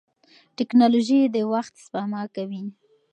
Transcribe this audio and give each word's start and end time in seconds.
ټکنالوژي 0.57 1.19
د 1.35 1.37
وخت 1.53 1.73
سپما 1.83 2.23
کوي. 2.35 2.63